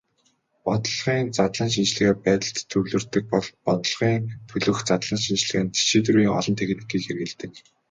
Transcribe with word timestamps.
Бодлогын 0.65 1.27
задлан 1.37 1.69
шинжилгээ 1.73 2.11
байдалд 2.25 2.57
төвлөрдөг 2.71 3.23
бол 3.33 3.47
бодлогын 3.65 4.23
төлөөх 4.49 4.79
задлан 4.89 5.19
шинжилгээнд 5.25 5.73
шийдвэрийн 5.87 6.33
олон 6.37 6.55
техникийг 6.59 7.01
хэрэглэдэг. 7.05 7.51